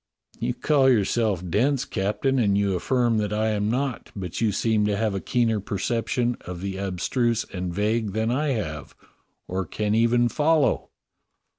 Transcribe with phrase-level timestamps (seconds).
[0.39, 1.85] "You call yourself dense.
[1.85, 5.59] Captain, and you aflSrm that I am not; but you seem to have a keener
[5.59, 8.95] perception of the abstruse and vague than I have,
[9.47, 10.89] or can even follow."